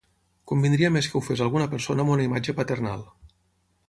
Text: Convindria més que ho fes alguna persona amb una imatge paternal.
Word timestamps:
Convindria 0.51 0.89
més 0.95 1.09
que 1.11 1.19
ho 1.19 1.21
fes 1.27 1.43
alguna 1.45 1.67
persona 1.73 2.05
amb 2.05 2.13
una 2.17 2.25
imatge 2.31 2.57
paternal. 2.61 3.05